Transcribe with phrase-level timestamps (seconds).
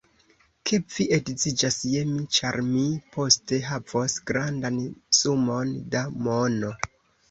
[0.69, 2.87] Ke vi edziĝas je mi, ĉar mi
[3.19, 4.85] poste havos grandan
[5.23, 6.79] sumon da mono.